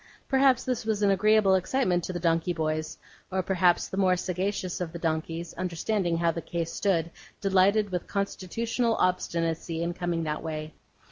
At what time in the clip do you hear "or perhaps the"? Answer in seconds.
3.31-3.97